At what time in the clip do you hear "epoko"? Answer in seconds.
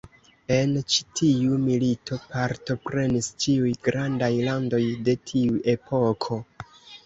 5.79-6.45